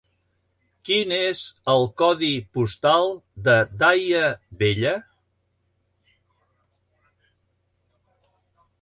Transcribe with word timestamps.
Quin 0.87 1.11
és 1.17 1.41
el 1.73 1.85
codi 2.03 2.31
postal 2.59 3.13
de 3.49 3.59
Daia 3.83 4.25
Vella? 4.63 4.97